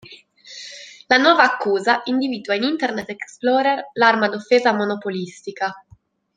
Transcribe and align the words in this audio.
La 1.09 1.17
nuova 1.19 1.43
accusa 1.43 2.01
individua 2.05 2.55
in 2.55 2.63
Internet 2.63 3.09
Explorer 3.09 3.91
l'arma 3.99 4.29
d'offesa 4.29 4.73
monopolistica. 4.73 5.75